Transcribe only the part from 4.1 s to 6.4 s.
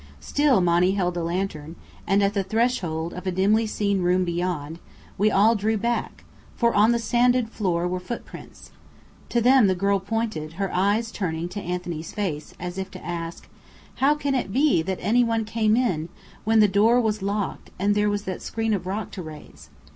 beyond, we all drew back: